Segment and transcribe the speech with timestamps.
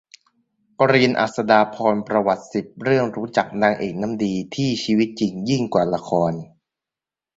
[0.81, 6.33] กรีน อัษฎาพร ประวัติ สิบ เรื่องรู้จักนางเอกน้ำดี ที่ชีวิตจริงยิ่งกว่าละคร